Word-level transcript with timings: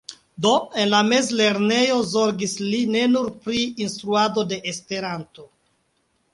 Do, 0.43 0.51
en 0.83 0.87
la 0.93 1.01
mezlernejo 1.09 1.99
zorgis 2.15 2.57
li 2.63 2.81
ne 2.97 3.05
nur 3.13 3.29
pri 3.45 3.63
instruado 3.87 4.49
de 4.55 4.63
Esperanto. 4.75 5.51